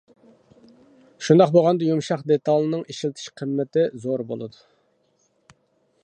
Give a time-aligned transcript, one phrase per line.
[1.25, 4.65] شۇنداق بولغاندا يۇمشاق دېتالنىڭ ئىشلىتىلىش قىممىتى زور بولىدۇ.